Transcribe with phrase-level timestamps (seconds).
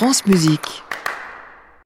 [0.00, 0.82] France Musique.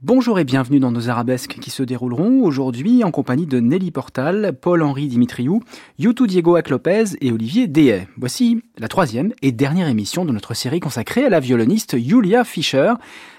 [0.00, 4.56] Bonjour et bienvenue dans nos arabesques qui se dérouleront aujourd'hui en compagnie de Nelly Portal,
[4.60, 5.64] Paul-Henri Dimitriou,
[5.98, 8.06] Youtou Diego Lopez et Olivier Dehay.
[8.16, 12.94] Voici la troisième et dernière émission de notre série consacrée à la violoniste Julia Fischer,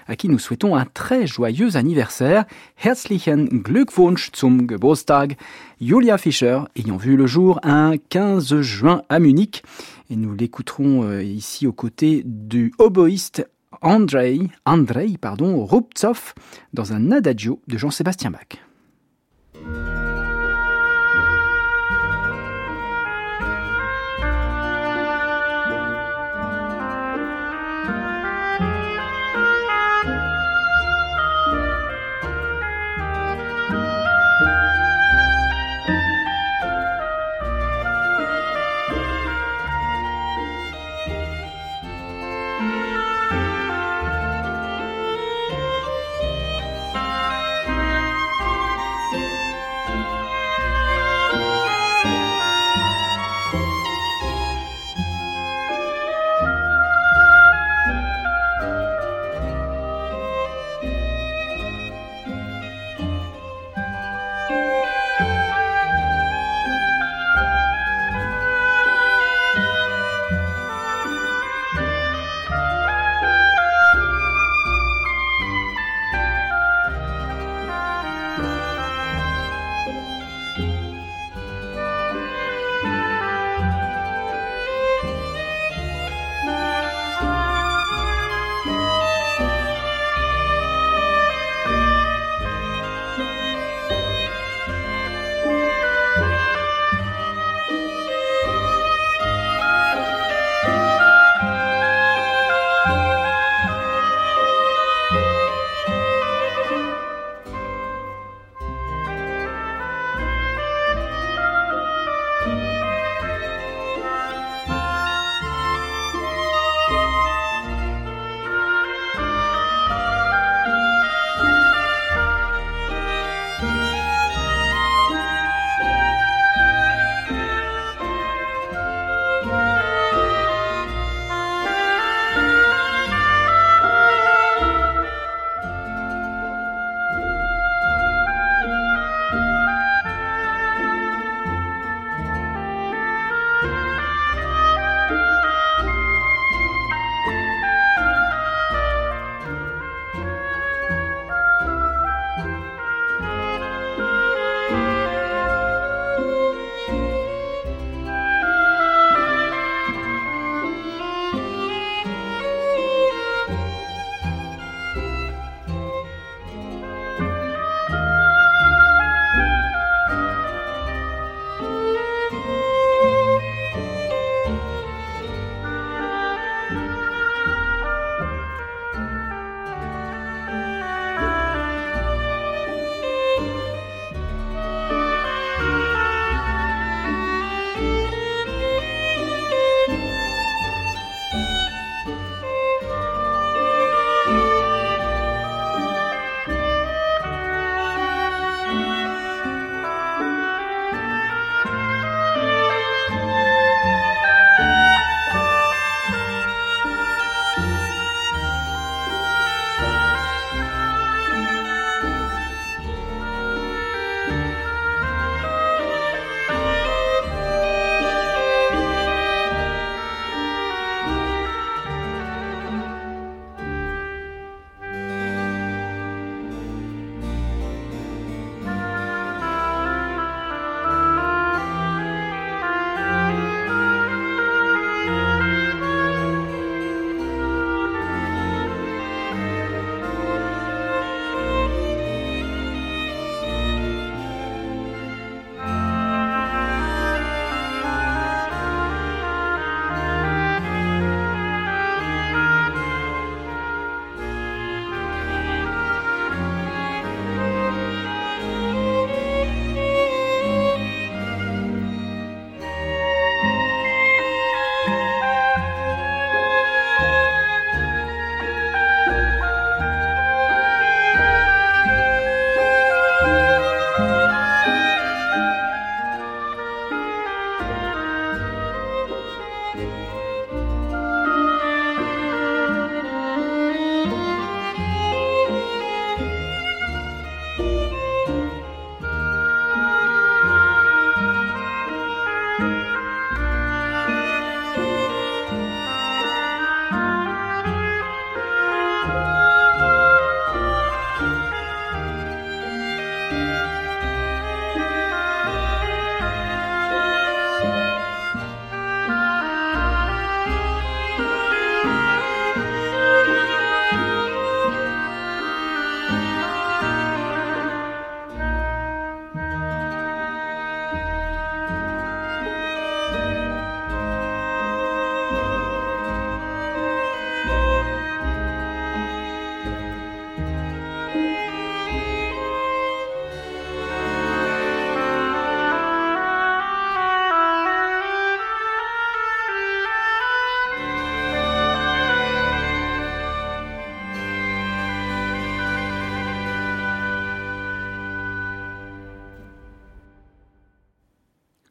[0.08, 2.44] à qui nous souhaitons un très joyeux anniversaire.
[2.76, 5.38] Herzlichen Glückwunsch zum Geburtstag.
[5.80, 9.62] Julia Fischer ayant vu le jour un 15 juin à Munich.
[10.10, 13.48] Et nous l'écouterons euh, ici aux côtés du oboïste
[13.82, 16.34] Andrei, Andrei pardon, Rubtsov
[16.72, 18.58] dans un adagio de Jean-Sébastien Bach.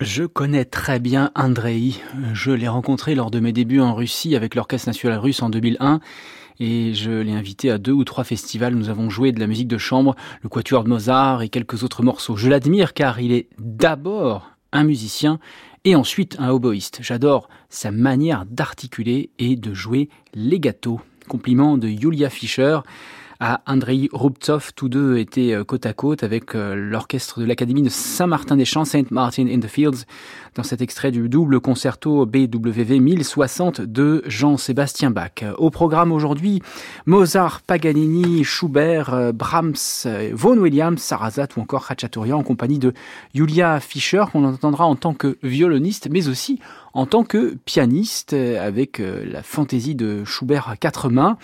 [0.05, 1.95] Je connais très bien Andrei.
[2.31, 5.99] Je l'ai rencontré lors de mes débuts en Russie avec l'Orchestre national russe en 2001
[6.59, 8.75] et je l'ai invité à deux ou trois festivals.
[8.75, 12.03] Nous avons joué de la musique de chambre, le quatuor de Mozart et quelques autres
[12.03, 12.37] morceaux.
[12.37, 15.39] Je l'admire car il est d'abord un musicien
[15.85, 16.99] et ensuite un oboïste.
[17.01, 21.01] J'adore sa manière d'articuler et de jouer les gâteaux.
[21.27, 22.77] Compliment de Julia Fischer
[23.39, 24.71] à Andrei Rubtsov.
[24.75, 29.03] Tous deux étaient euh, côte à côte avec euh, l'orchestre de l'Académie de Saint-Martin-des-Champs, Saint
[29.11, 30.05] Martin in the Fields,
[30.55, 35.43] dans cet extrait du double concerto BWV 1060 de Jean-Sébastien Bach.
[35.57, 36.61] Au programme aujourd'hui,
[37.05, 39.75] Mozart, Paganini, Schubert, euh, Brahms,
[40.31, 42.93] Vaughan Williams, Sarrazat ou encore Khachaturian en compagnie de
[43.33, 46.59] Julia Fischer qu'on entendra en tant que violoniste mais aussi
[46.93, 51.37] en tant que pianiste avec la fantaisie de Schubert à quatre mains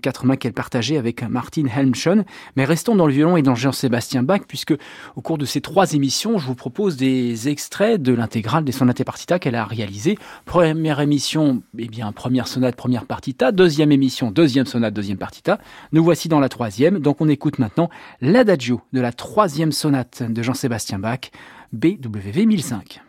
[0.00, 2.24] quatre mains qu'elle partageait avec Martin Helmschen.
[2.56, 4.74] Mais restons dans le violon et dans Jean-Sébastien Bach, puisque
[5.14, 9.04] au cours de ces trois émissions, je vous propose des extraits de l'intégrale des sonates
[9.04, 10.18] partita qu'elle a réalisées.
[10.44, 13.50] Première émission, eh bien, première sonate, première partita.
[13.50, 15.58] Deuxième émission, deuxième sonate, deuxième partita.
[15.92, 16.98] Nous voici dans la troisième.
[16.98, 21.30] Donc on écoute maintenant l'adagio de la troisième sonate de Jean-Sébastien Bach,
[21.72, 23.00] BWV 1005.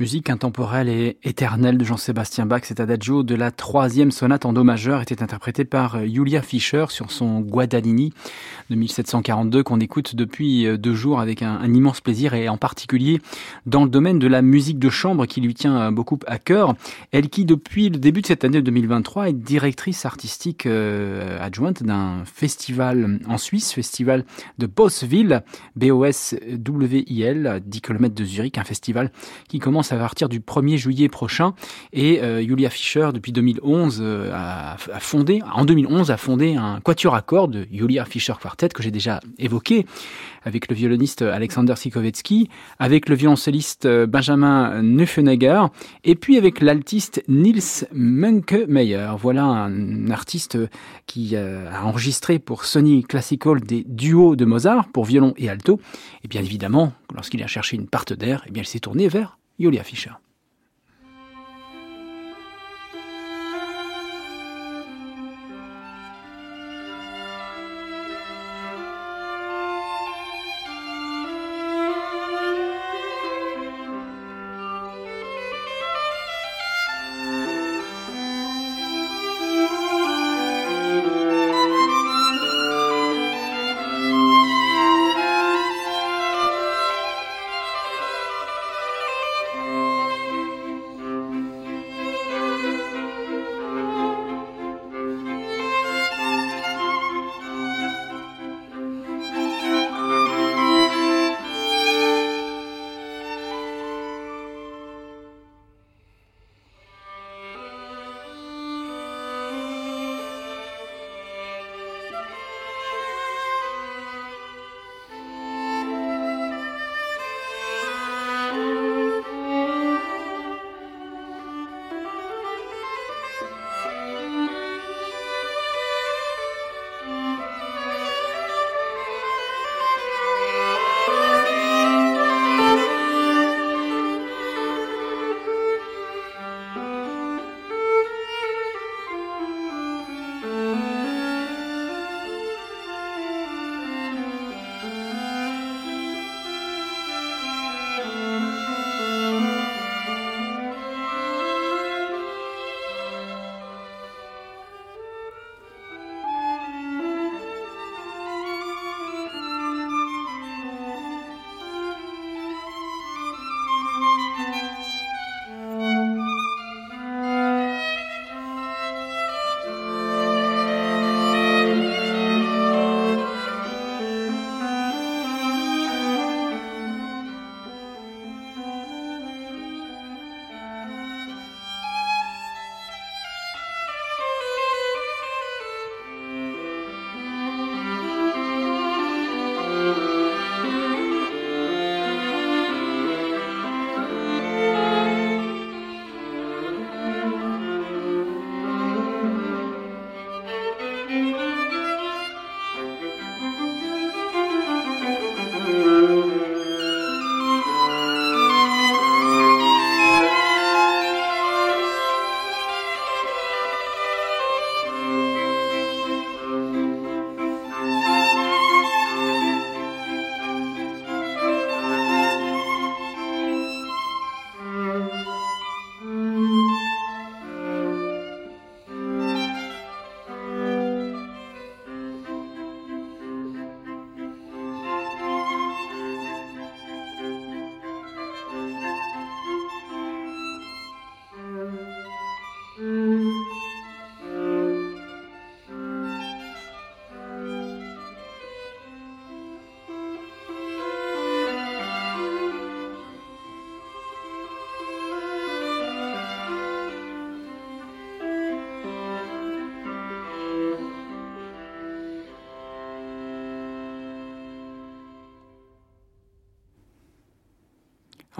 [0.00, 4.64] Musique intemporelle et éternelle de Jean-Sébastien Bach, cet adagio de la troisième sonate en do
[4.64, 8.14] majeur était interprété par euh, Julia Fischer sur son Guadagnini
[8.70, 13.20] de 1742 qu'on écoute depuis euh, deux jours avec un, immense plaisir et en particulier
[13.66, 16.74] dans le domaine de la musique de chambre qui lui tient euh, beaucoup à cœur.
[17.12, 23.20] Elle qui depuis le début de cette année 2023 est directrice artistique adjointe d'un festival
[23.28, 24.24] en Suisse, festival
[24.58, 25.42] de Bosville,
[25.76, 29.10] B-O-S-W-I-L, 10 km de Zurich, un festival
[29.48, 31.54] qui commence à partir du 1er juillet prochain.
[31.92, 37.14] Et euh, Julia Fischer, depuis 2011, euh, a, fondé, en 2011, a fondé un quatuor
[37.14, 39.86] à cordes, Julia Fischer Quartet, que j'ai déjà évoqué,
[40.44, 42.48] avec le violoniste Alexander Sikovetsky,
[42.78, 45.62] avec le violoncelliste euh, Benjamin Neufenegger,
[46.04, 49.08] et puis avec l'altiste Nils Munkemeyer.
[49.18, 50.58] Voilà un artiste
[51.06, 55.80] qui a enregistré pour Sony Classical des duos de Mozart pour violon et alto.
[56.24, 59.82] Et bien évidemment, lorsqu'il a cherché une partenaire, eh bien il s'est tourné vers Julia
[59.82, 60.12] Fischer.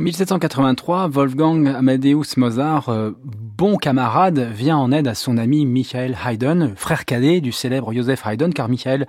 [0.00, 6.16] En 1783, Wolfgang Amadeus Mozart, euh, bon camarade, vient en aide à son ami Michael
[6.26, 9.06] Haydn, frère cadet du célèbre Joseph Haydn, car Michael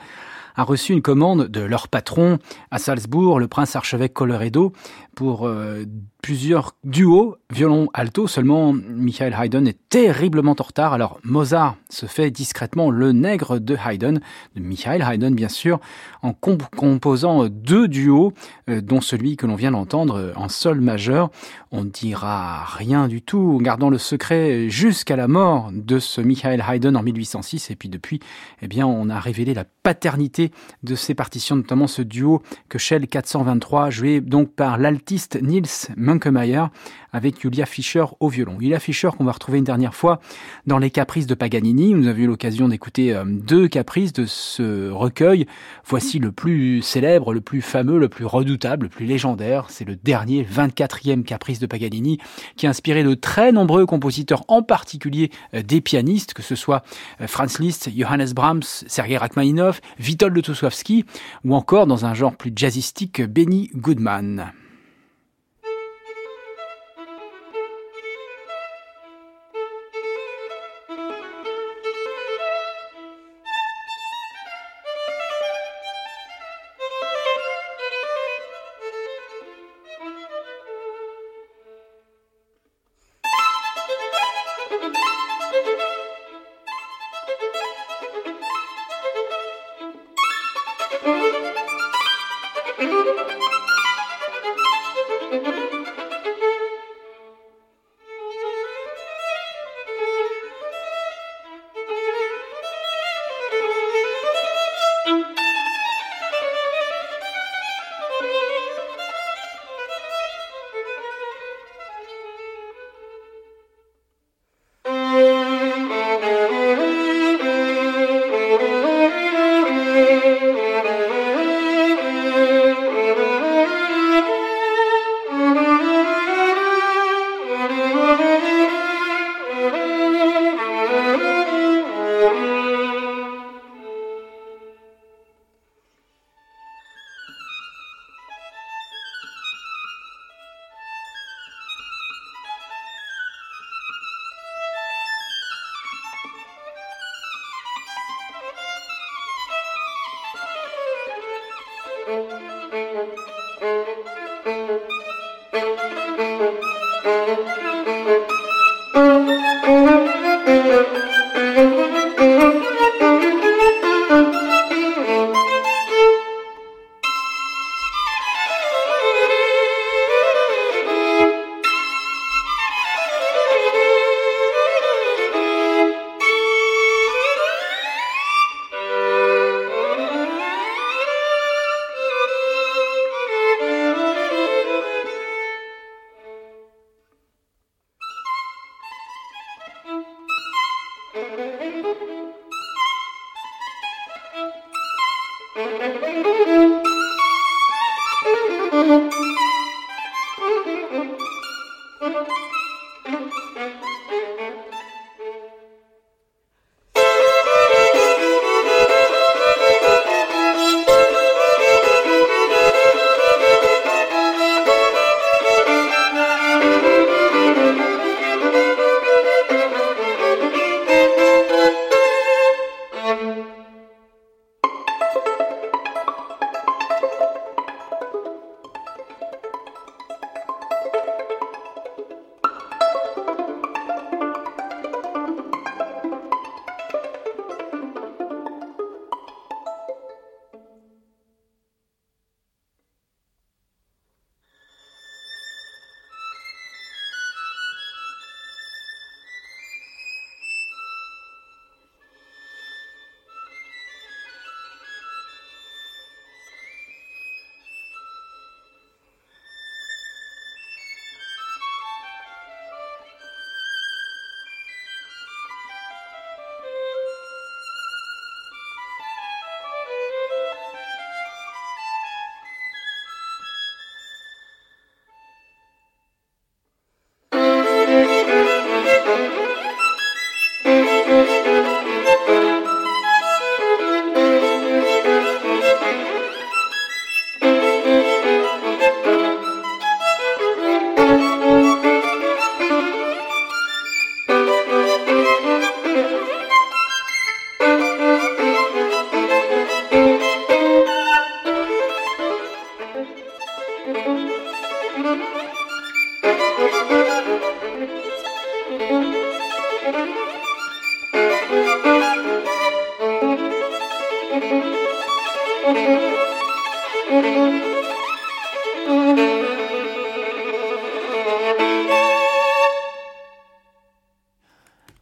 [0.58, 2.40] a reçu une commande de leur patron
[2.72, 4.74] à Salzbourg, le prince archevêque Colloredo,
[5.16, 5.86] pour euh,
[6.22, 12.90] plusieurs duos violon-alto, seulement Michael Haydn est terriblement en retard, alors Mozart se fait discrètement
[12.92, 14.20] le nègre de Haydn,
[14.56, 15.80] de Michael Haydn bien sûr,
[16.22, 18.34] en composant deux duos,
[18.70, 21.30] euh, dont celui que l'on vient d'entendre en sol majeur.
[21.72, 26.64] On ne dira rien du tout, gardant le secret jusqu'à la mort de ce Michael
[26.68, 28.20] Haydn en 1806, et puis depuis,
[28.62, 30.52] eh bien, on a révélé la paternité
[30.84, 35.66] de ces partitions, notamment ce duo que Shell 423, joué donc par l'altiste Niels
[36.12, 36.66] Munkemeyer,
[37.14, 38.58] avec Julia Fischer au violon.
[38.60, 40.20] Julia Fischer qu'on va retrouver une dernière fois
[40.68, 41.94] dans les Caprices de Paganini.
[41.94, 45.46] Nous avons eu l'occasion d'écouter euh, deux caprices de ce recueil.
[45.86, 49.66] Voici le plus célèbre, le plus fameux, le plus redoutable, le plus légendaire.
[49.70, 52.20] C'est le dernier 24e caprice de Paganini
[52.56, 56.84] qui a inspiré de très nombreux compositeurs, en particulier euh, des pianistes, que ce soit
[57.20, 61.06] euh, Franz Liszt, Johannes Brahms, Sergei Rachmaninoff, Witold Lutosławski
[61.46, 64.52] ou encore dans un genre plus jazzistique Benny Goodman.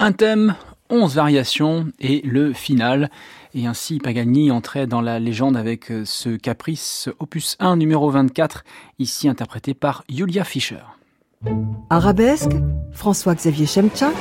[0.10, 0.56] Un thème,
[0.89, 3.12] 11 variations et le final.
[3.54, 8.63] Et ainsi, Paganini entrait dans la légende avec euh, ce caprice opus 1 numéro 24,
[8.98, 10.80] ici interprété par Julia Fischer.
[11.91, 12.54] Arabesque,
[12.91, 14.15] François-Xavier Chemchak,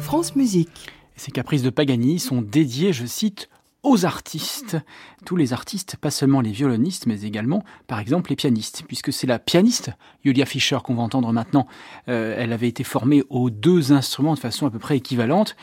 [0.00, 0.90] France Musique.
[1.14, 3.48] Ces caprices de Paganini sont dédiés, je cite,
[3.86, 4.76] aux artistes,
[5.24, 9.28] tous les artistes, pas seulement les violonistes, mais également, par exemple, les pianistes, puisque c'est
[9.28, 9.92] la pianiste,
[10.24, 11.68] Julia Fischer, qu'on va entendre maintenant.
[12.08, 15.56] Euh, elle avait été formée aux deux instruments de façon à peu près équivalente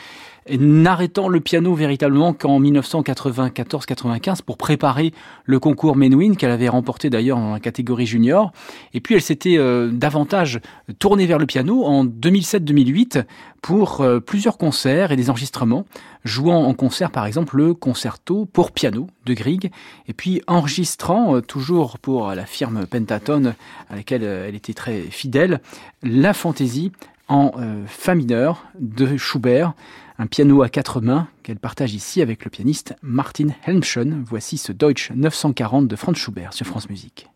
[0.50, 5.14] n'arrêtant le piano véritablement qu'en 1994-95 pour préparer
[5.46, 8.52] le concours Menuhin qu'elle avait remporté d'ailleurs en catégorie junior.
[8.94, 10.60] Et puis elle s'était euh, davantage
[11.00, 13.24] tournée vers le piano en 2007-2008
[13.62, 15.86] pour euh, plusieurs concerts et des enregistrements,
[16.26, 19.72] jouant en concert par exemple le concerto pour piano de Grieg,
[20.08, 23.56] et puis enregistrant, euh, toujours pour la firme Pentatone
[23.90, 25.62] à laquelle elle était très fidèle,
[26.02, 26.92] la fantaisie
[27.30, 27.54] en
[27.88, 29.74] fa mineur de Schubert,
[30.18, 34.24] un piano à quatre mains qu'elle partage ici avec le pianiste Martin Helmschen.
[34.26, 37.33] Voici ce Deutsch 940 de Franz Schubert sur France Musique.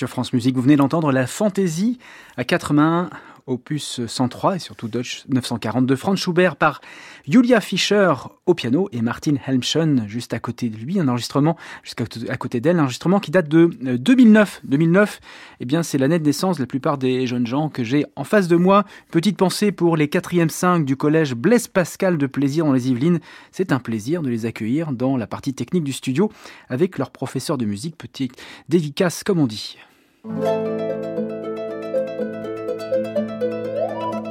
[0.00, 0.56] Sur France Musique.
[0.56, 1.98] Vous venez d'entendre la fantaisie
[2.38, 3.10] à quatre mains
[3.46, 6.80] opus 103 et surtout Deutsch 940 de Franz Schubert par
[7.28, 8.14] Julia Fischer
[8.46, 12.62] au piano et Martin Helmschen juste à côté de lui, un enregistrement jusqu'à à côté
[12.62, 14.62] d'elle, un enregistrement qui date de 2009.
[14.64, 15.20] Euh, 2009,
[15.60, 18.24] eh bien c'est l'année de naissance de la plupart des jeunes gens que j'ai en
[18.24, 18.84] face de moi.
[19.10, 23.20] Petite pensée pour les 4e 5 du collège Blaise Pascal de Plaisir dans les Yvelines.
[23.52, 26.32] C'est un plaisir de les accueillir dans la partie technique du studio
[26.70, 28.40] avec leur professeur de musique, petite
[28.70, 29.76] dédicace comme on dit.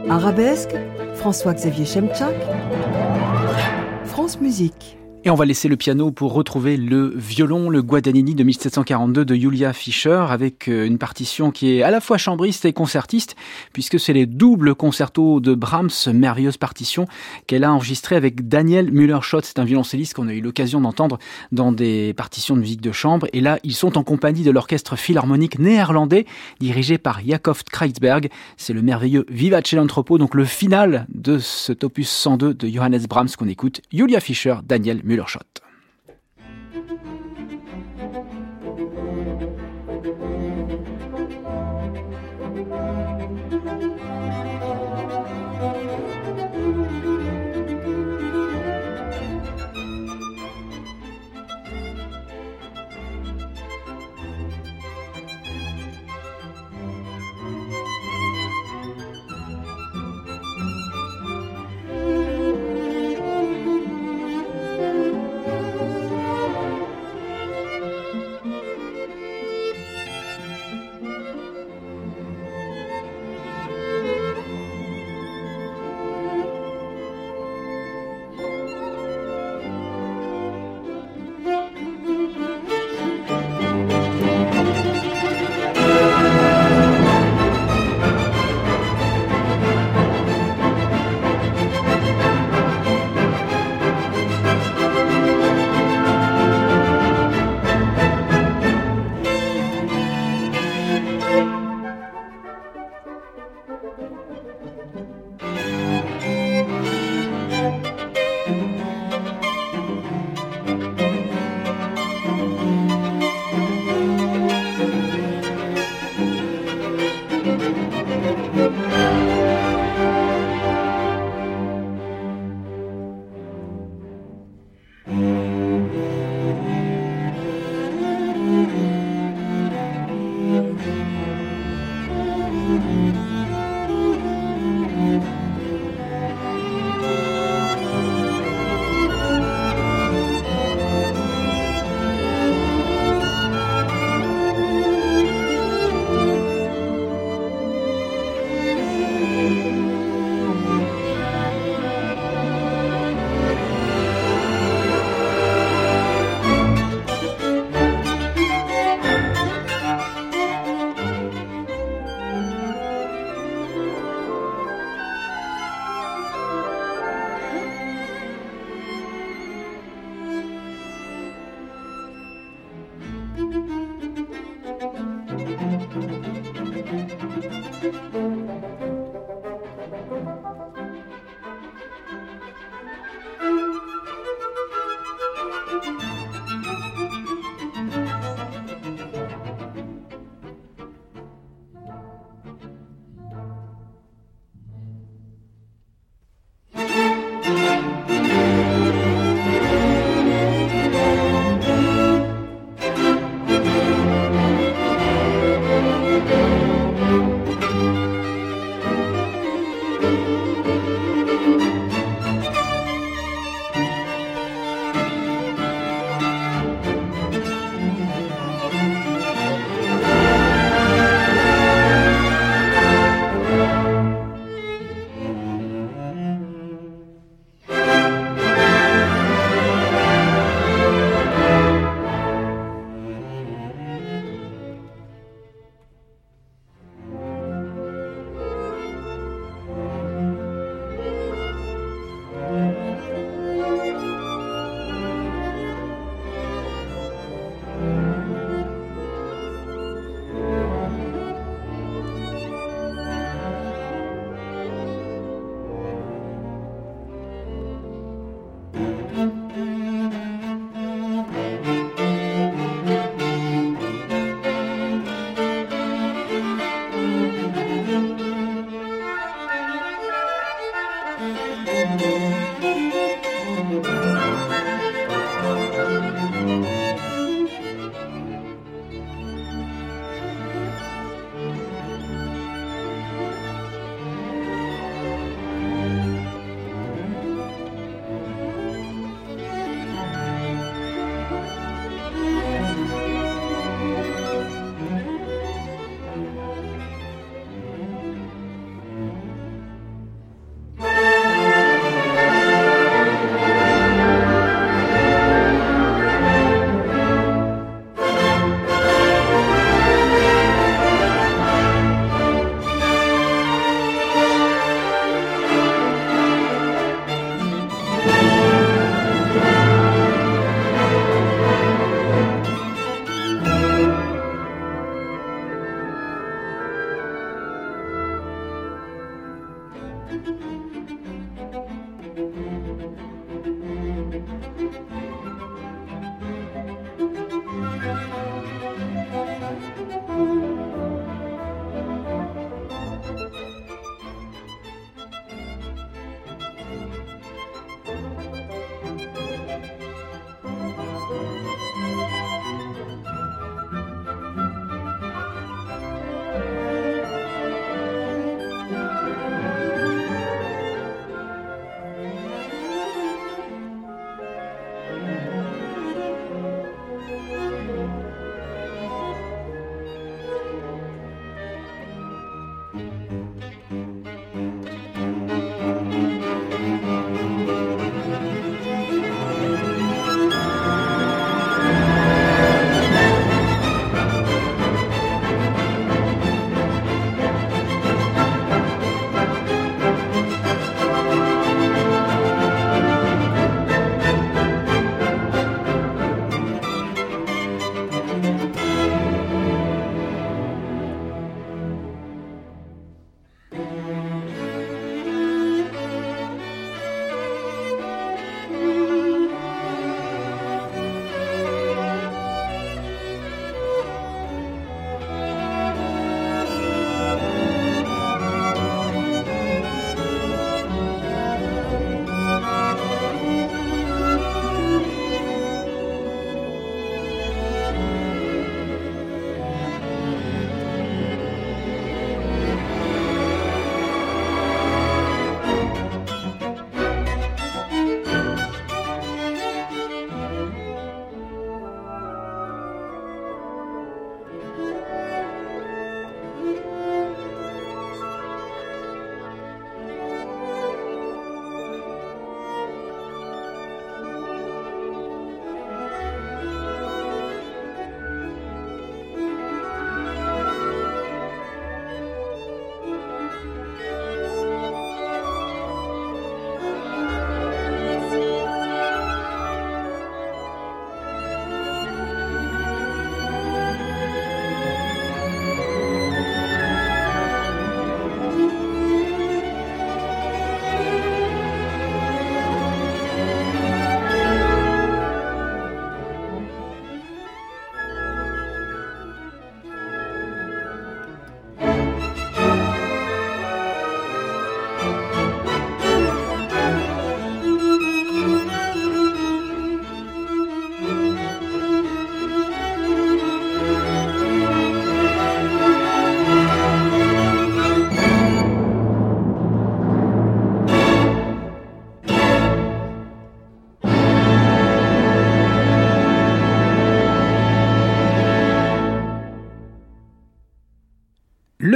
[0.10, 0.76] Arabesque,
[1.16, 2.36] François-Xavier Chemchak,
[4.06, 4.99] France Musique.
[5.32, 9.74] On va laisser le piano pour retrouver le violon, le Guadagnini de 1742 de Julia
[9.74, 13.36] Fischer, avec euh, une partition qui est à la fois chambriste et concertiste,
[13.72, 17.08] puisque c'est les doubles concertos de Brahms, merveilleuse partition,
[17.46, 19.46] qu'elle a enregistrée avec Daniel Müller-Schott.
[19.46, 21.20] C'est un violoncelliste qu'on a eu l'occasion d'entendre
[21.52, 23.28] dans des partitions de musique de chambre.
[23.32, 26.26] Et là, ils sont en compagnie de l'orchestre philharmonique néerlandais,
[26.60, 28.30] dirigé par Jakob Kreitzberg.
[28.58, 33.30] C'est le merveilleux Vivace l'Anthropo, donc le final de cet opus 102 de Johannes Brahms
[33.38, 33.82] qu'on écoute.
[33.94, 35.40] Julia Fischer, Daniel leur shot.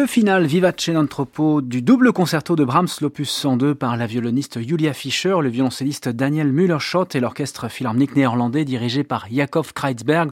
[0.04, 4.92] Le final Vivace d'Anthropo du double concerto de Brahms, l'opus 102 par la violoniste Julia
[4.92, 10.30] Fischer, le violoncelliste Daniel Müller-Schott et l'orchestre philharmonique néerlandais dirigé par Jakob Kreitzberg.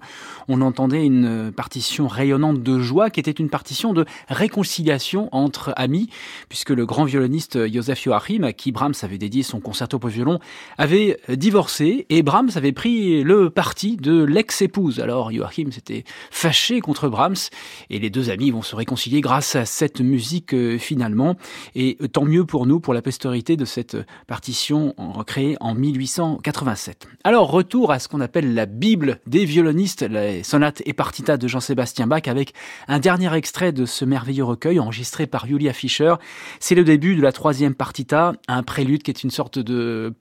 [0.47, 6.09] On entendait une partition rayonnante de joie qui était une partition de réconciliation entre amis,
[6.49, 10.39] puisque le grand violoniste Joseph Joachim, à qui Brahms avait dédié son concerto pour violon,
[10.77, 14.99] avait divorcé et Brahms avait pris le parti de l'ex-épouse.
[14.99, 17.49] Alors Joachim s'était fâché contre Brahms
[17.89, 21.35] et les deux amis vont se réconcilier grâce à cette musique euh, finalement.
[21.75, 27.07] Et tant mieux pour nous, pour la postérité de cette partition créée en 1887.
[27.23, 31.47] Alors retour à ce qu'on appelle la Bible des violonistes, les sonates et partitas de
[31.47, 32.53] Jean-Sébastien Bach avec
[32.87, 36.15] un dernier extrait de ce merveilleux recueil enregistré par Julia Fischer.
[36.59, 40.13] C'est le début de la troisième partita, un prélude qui est une sorte de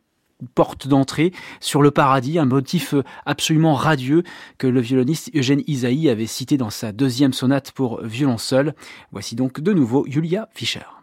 [0.55, 2.95] porte d'entrée sur le paradis, un motif
[3.27, 4.23] absolument radieux
[4.59, 8.75] que le violoniste Eugène Isaïe avait cité dans sa deuxième sonate pour violon seul.
[9.13, 11.00] Voici donc de nouveau Julia Fischer.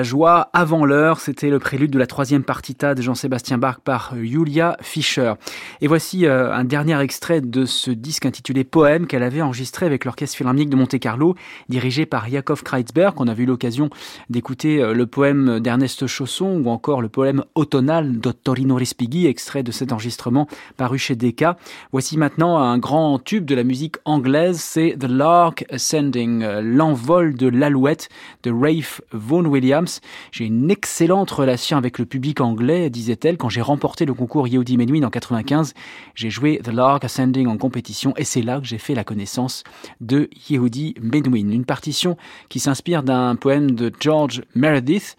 [0.00, 4.14] La joie avant l'heure, c'était le prélude de la troisième partita de Jean-Sébastien Bach par
[4.16, 5.34] Julia Fischer.
[5.82, 10.04] Et voici euh, un dernier extrait de ce disque intitulé Poème qu'elle avait enregistré avec
[10.04, 11.36] l'Orchestre Philharmonique de Monte-Carlo,
[11.70, 13.14] dirigé par Yakov Kreitzberg.
[13.16, 13.88] On a eu l'occasion
[14.28, 19.72] d'écouter euh, le poème d'Ernest Chausson ou encore le poème automnal d'Ottorino Respighi, extrait de
[19.72, 21.56] cet enregistrement paru chez Decca.
[21.92, 27.34] Voici maintenant un grand tube de la musique anglaise, c'est The Lark Ascending, euh, l'envol
[27.34, 28.10] de l'alouette
[28.42, 30.02] de Rafe Vaughan Williams.
[30.30, 34.76] J'ai une excellente relation avec le public anglais, disait-elle, quand j'ai remporté le concours Yehudi
[34.76, 35.69] Menuhin en 95.
[36.14, 39.64] J'ai joué The Lark Ascending en compétition et c'est là que j'ai fait la connaissance
[40.00, 41.50] de Yehudi Menuhin.
[41.50, 42.16] Une partition
[42.48, 45.16] qui s'inspire d'un poème de George Meredith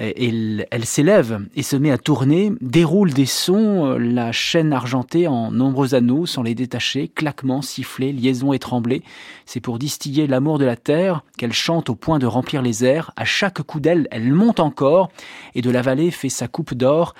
[0.00, 5.94] elle, s'élève et se met à tourner, déroule des sons, la chaîne argentée en nombreux
[5.94, 9.02] anneaux sans les détacher, claquements, sifflets, liaisons et tremblés.
[9.44, 13.12] C'est pour distiller l'amour de la terre qu'elle chante au point de remplir les airs.
[13.16, 15.10] À chaque coup d'aile, elle monte encore
[15.54, 17.14] et de la vallée fait sa coupe d'or.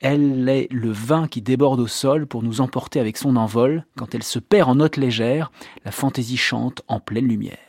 [0.00, 3.84] Elle est le vin qui déborde au sol pour nous emporter avec son envol.
[3.96, 5.50] Quand elle se perd en notes légères,
[5.84, 7.65] la fantaisie chante en pleine lumière.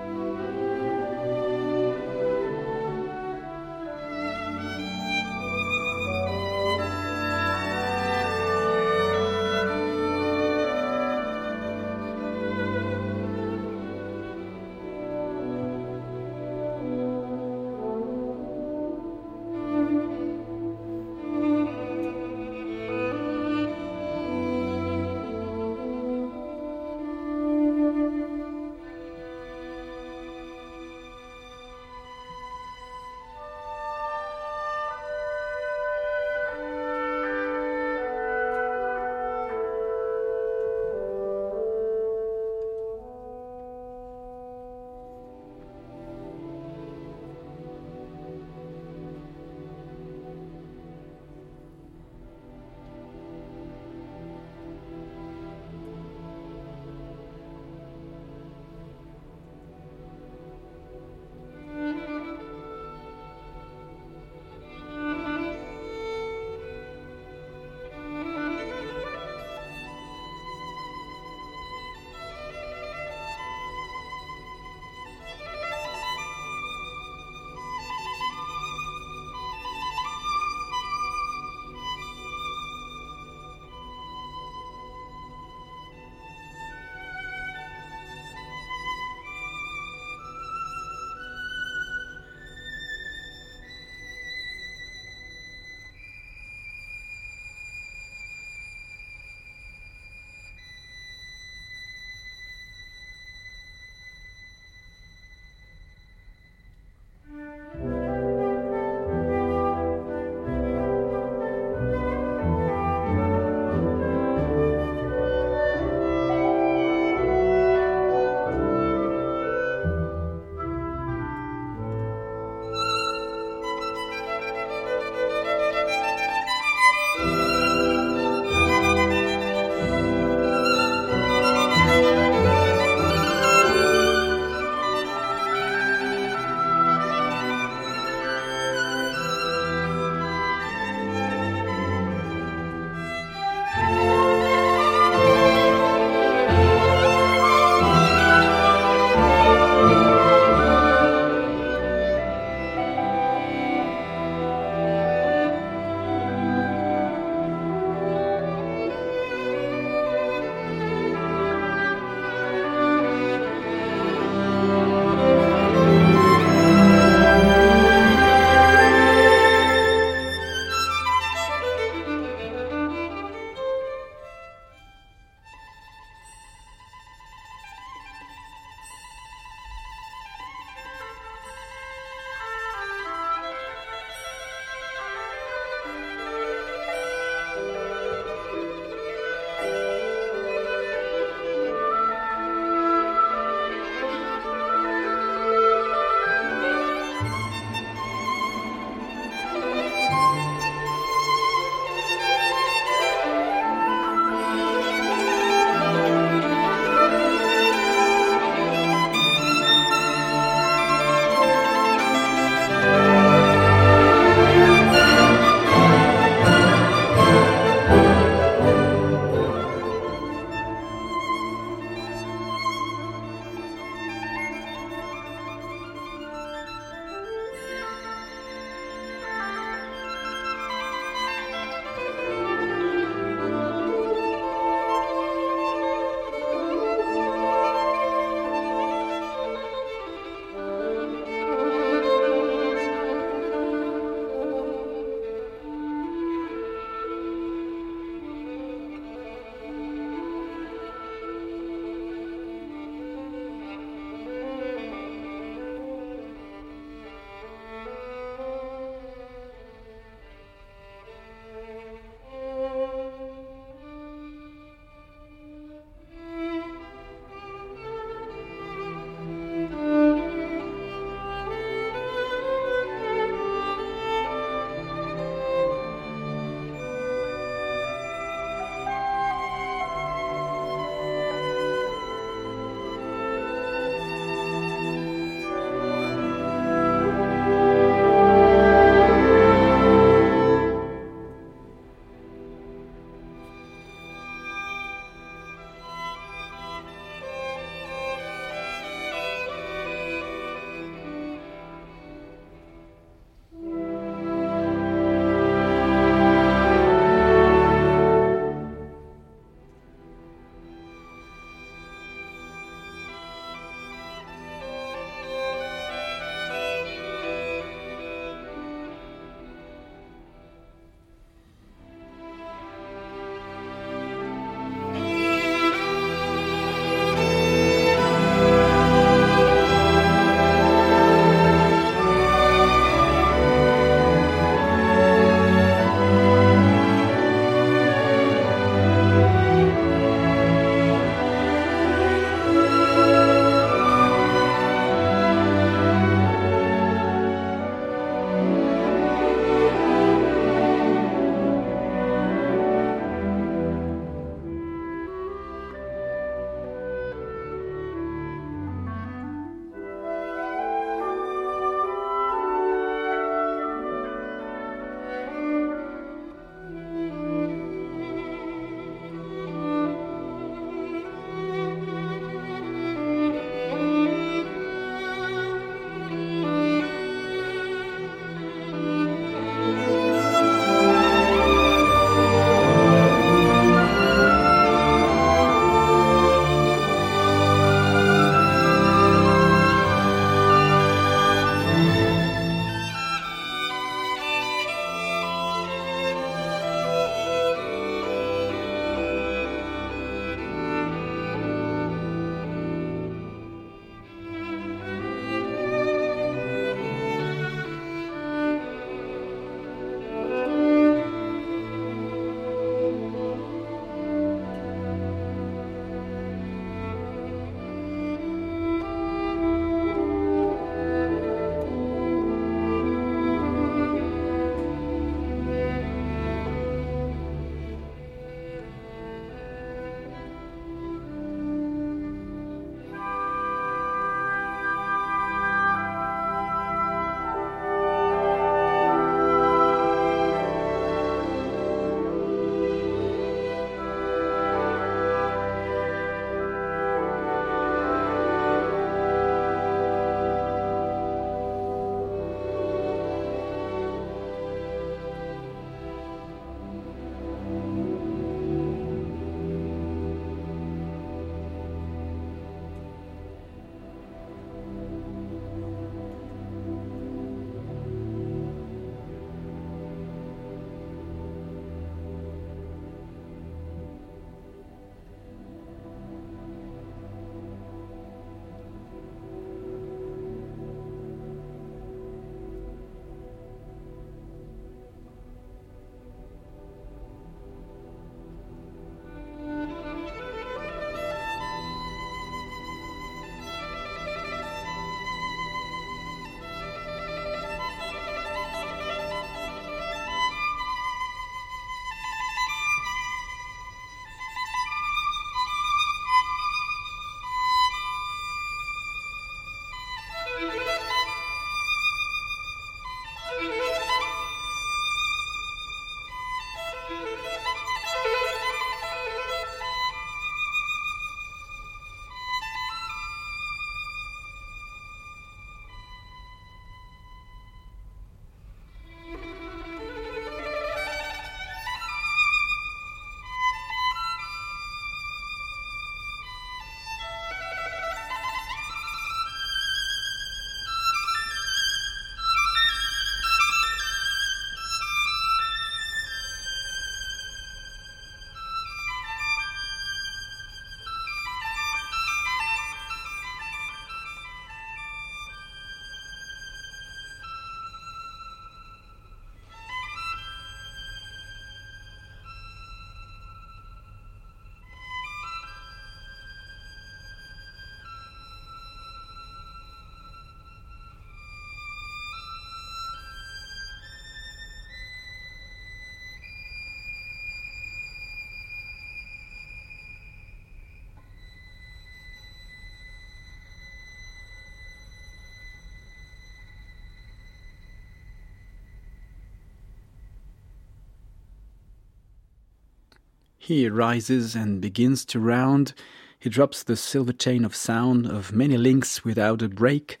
[593.50, 595.74] He rises and begins to round.
[596.20, 600.00] He drops the silver chain of sound of many links without a break.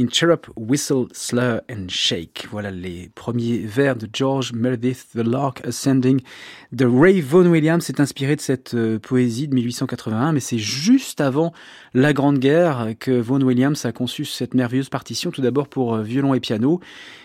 [0.00, 2.46] In Chirrup, Whistle, Slur and Shake.
[2.52, 6.20] Voilà les premiers vers de George Meredith, The Lark Ascending.
[6.70, 11.20] De Ray Vaughan Williams est inspiré de cette euh, poésie de 1881, mais c'est juste
[11.20, 11.52] avant
[11.94, 16.02] la Grande Guerre que Vaughan Williams a conçu cette merveilleuse partition, tout d'abord pour euh,
[16.02, 16.78] violon et piano,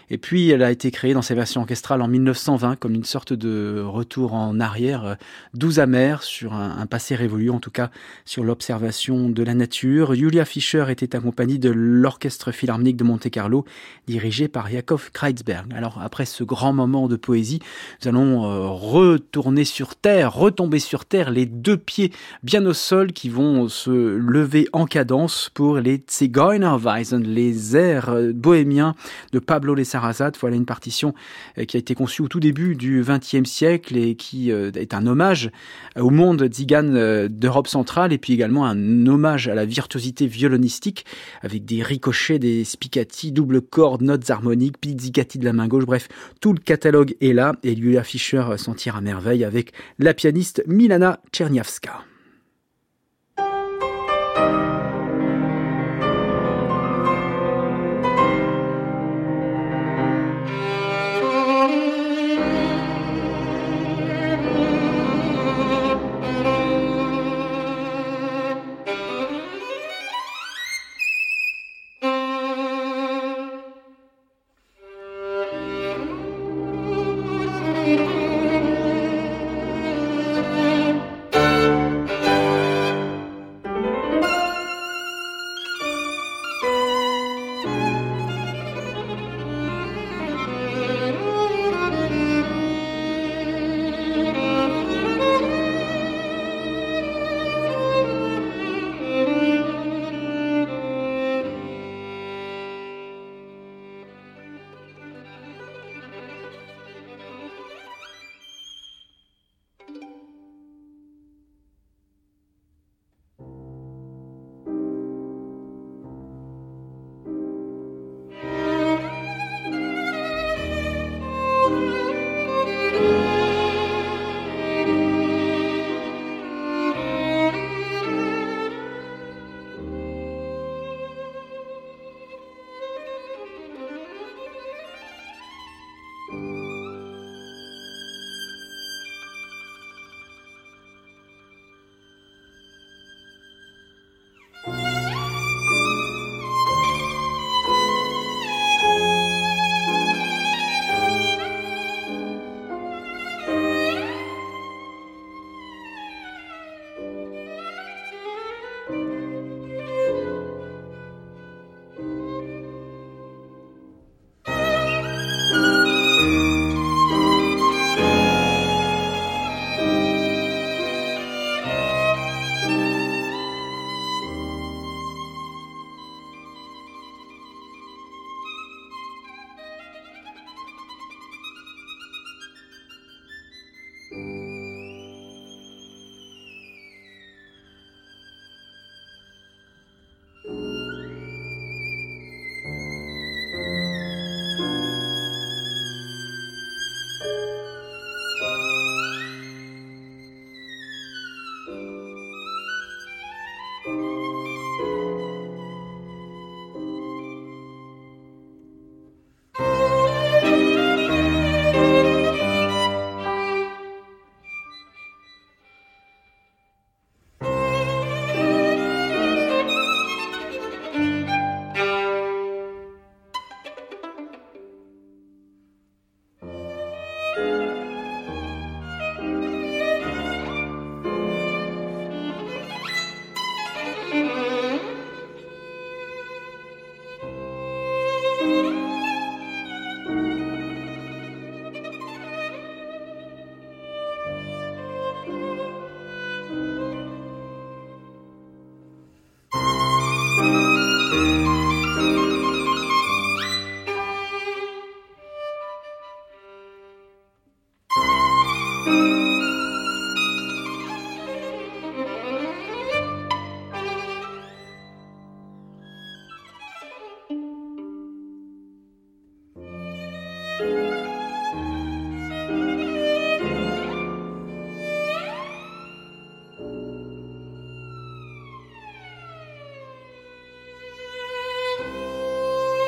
[0.09, 3.33] et puis elle a été créée dans ses versions orchestrales en 1920 comme une sorte
[3.33, 5.15] de retour en arrière, euh,
[5.53, 7.91] doux amer sur un, un passé révolu, en tout cas
[8.25, 10.15] sur l'observation de la nature.
[10.15, 13.65] Julia Fischer était accompagnée de l'orchestre philharmonique de Monte-Carlo,
[14.07, 15.73] dirigé par Yakov Kreitzberg.
[15.75, 17.59] Alors après ce grand moment de poésie,
[18.01, 23.11] nous allons euh, retourner sur terre, retomber sur terre, les deux pieds bien au sol
[23.11, 28.95] qui vont se lever en cadence pour les Zigeunerweisen, les airs euh, bohémiens
[29.33, 30.31] de Pablo Sarrazat.
[30.39, 31.13] Voilà une partition
[31.57, 35.05] euh, qui a été conçue au tout début du XXe siècle et qui est un
[35.05, 35.51] hommage
[35.97, 41.05] au monde tzigane d'Europe centrale et puis également un hommage à la virtuosité violonistique
[41.41, 46.07] avec des ricochets, des spicati, double corde, notes harmoniques, pizzicati de la main gauche, bref,
[46.41, 50.63] tout le catalogue est là et Julia Fischer s'en tire à merveille avec la pianiste
[50.67, 51.19] Milana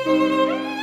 [0.06, 0.75] Música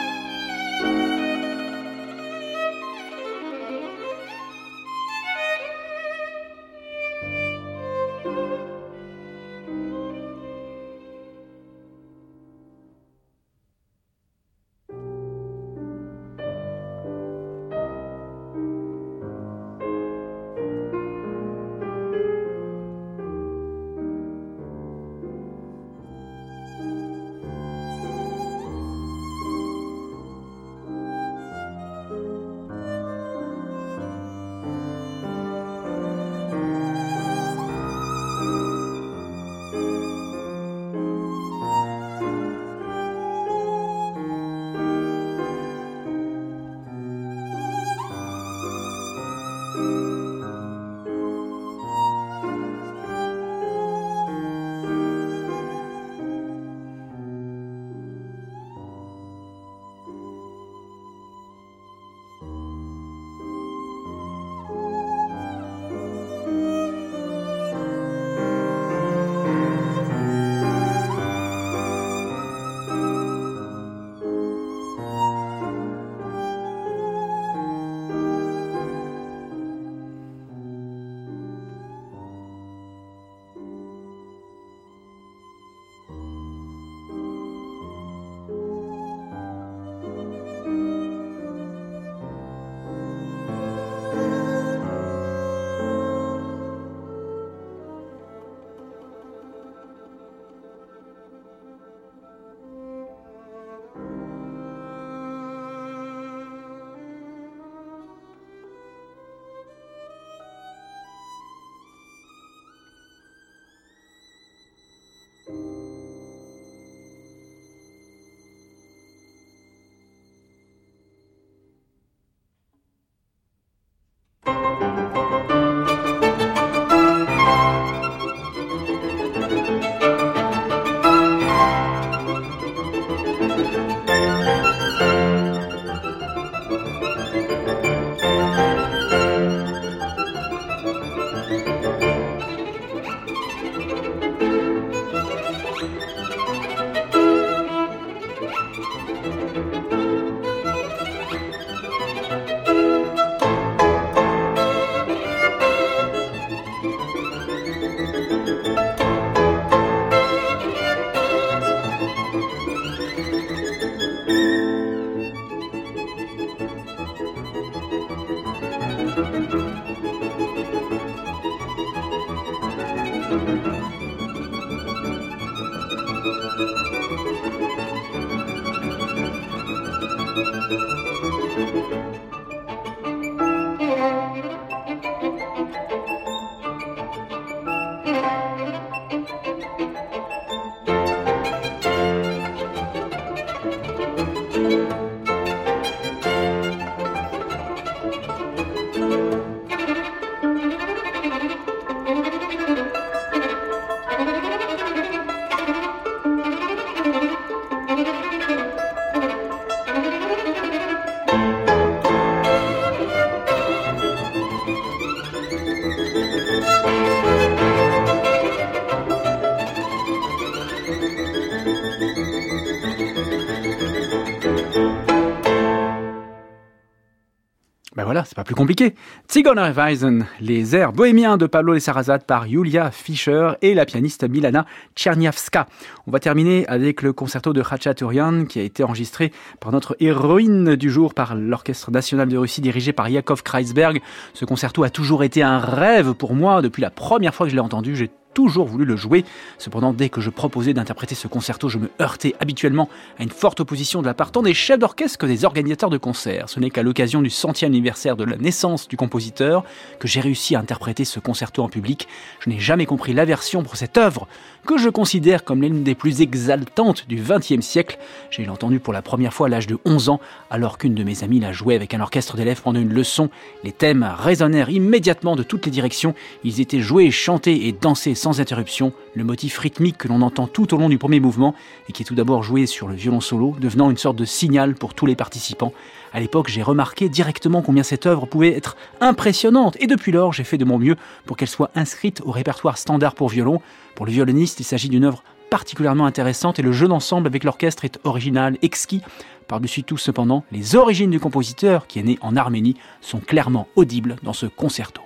[228.25, 228.95] C'est pas plus compliqué.
[229.27, 234.65] Tsigoner Weisen, les airs bohémiens de Pablo Sarrazat par Julia Fischer et la pianiste Milana
[234.95, 235.67] Tcherniavska.
[236.07, 240.75] On va terminer avec le concerto de Khachaturian qui a été enregistré par notre héroïne
[240.75, 244.01] du jour par l'Orchestre national de Russie dirigé par Yakov Kreisberg.
[244.33, 247.55] Ce concerto a toujours été un rêve pour moi depuis la première fois que je
[247.55, 248.09] l'ai entendu.
[248.33, 249.25] Toujours voulu le jouer.
[249.57, 252.89] Cependant, dès que je proposais d'interpréter ce concerto, je me heurtais habituellement
[253.19, 255.97] à une forte opposition de la part tant des chefs d'orchestre que des organisateurs de
[255.97, 256.49] concerts.
[256.49, 259.63] Ce n'est qu'à l'occasion du centième anniversaire de la naissance du compositeur
[259.99, 262.07] que j'ai réussi à interpréter ce concerto en public.
[262.39, 264.27] Je n'ai jamais compris l'aversion pour cette œuvre
[264.65, 267.97] que je considère comme l'une des plus exaltantes du XXe siècle.
[268.29, 270.19] J'ai entendu pour la première fois à l'âge de 11 ans,
[270.49, 273.29] alors qu'une de mes amies l'a joué avec un orchestre d'élèves pendant une leçon.
[273.63, 276.15] Les thèmes résonnèrent immédiatement de toutes les directions.
[276.43, 278.93] Ils étaient joués, chantés et dansés sans interruption.
[279.15, 281.53] Le motif rythmique que l'on entend tout au long du premier mouvement
[281.89, 284.75] et qui est tout d'abord joué sur le violon solo, devenant une sorte de signal
[284.75, 285.73] pour tous les participants.
[286.13, 290.45] À l'époque, j'ai remarqué directement combien cette œuvre pouvait être impressionnante et depuis lors, j'ai
[290.45, 290.95] fait de mon mieux
[291.25, 293.59] pour qu'elle soit inscrite au répertoire standard pour violon.
[293.93, 297.83] Pour le violoniste, il s'agit d'une œuvre particulièrement intéressante et le jeu d'ensemble avec l'orchestre
[297.83, 299.01] est original, exquis.
[299.49, 304.15] Par-dessus tout, cependant, les origines du compositeur, qui est né en Arménie, sont clairement audibles
[304.23, 305.02] dans ce concerto.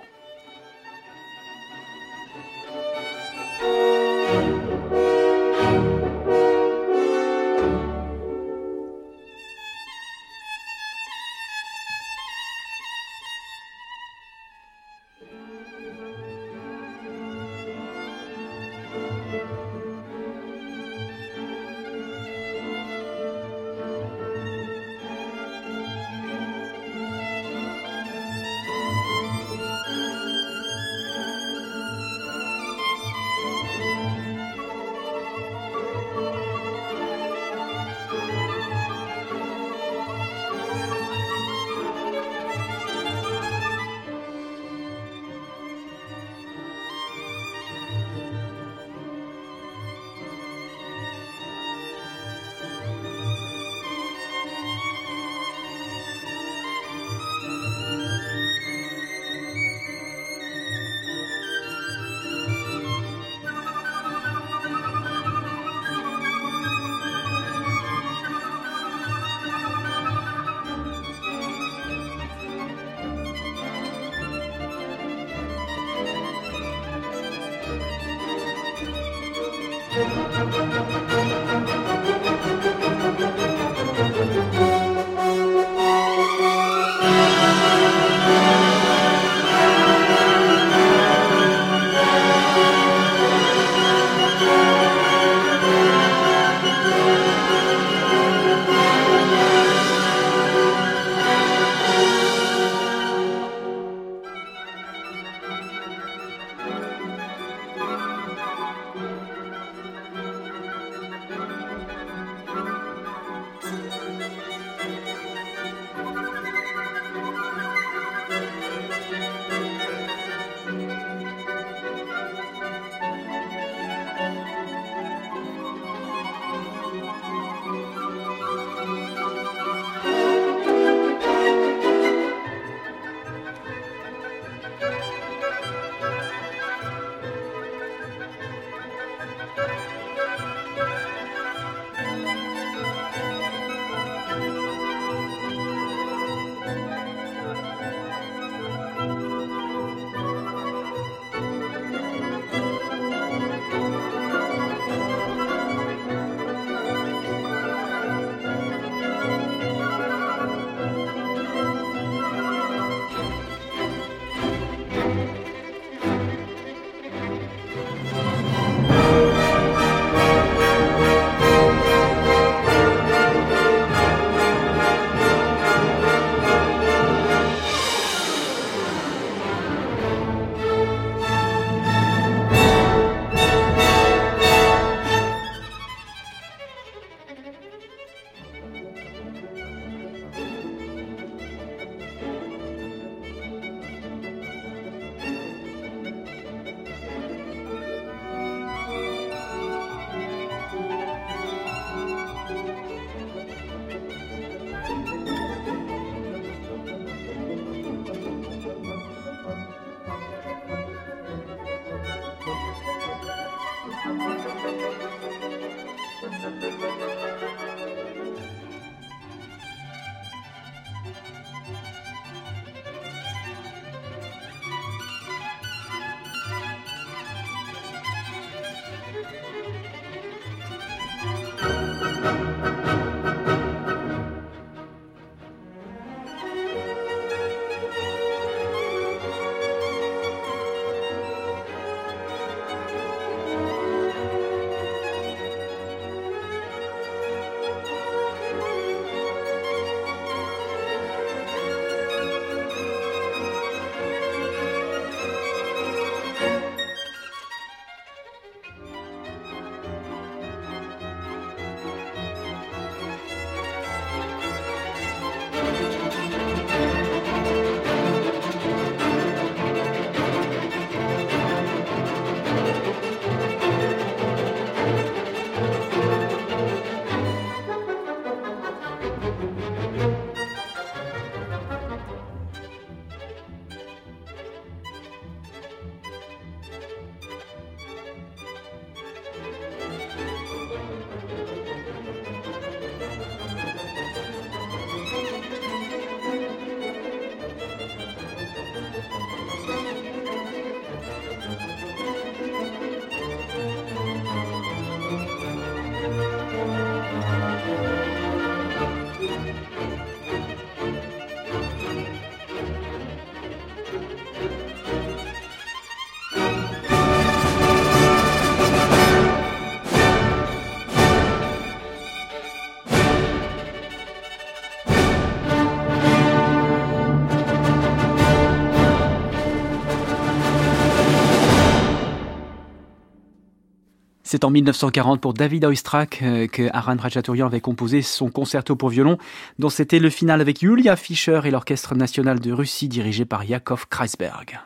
[334.30, 338.90] C'est en 1940 pour David Oistrakh euh, que Aran Rajatourian avait composé son concerto pour
[338.90, 339.16] violon,
[339.58, 343.86] dont c'était le final avec Julia Fischer et l'Orchestre national de Russie dirigé par Yakov
[343.88, 344.60] Kreisberg.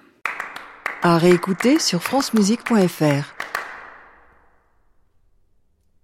[1.02, 3.32] À réécouter sur francemusique.fr.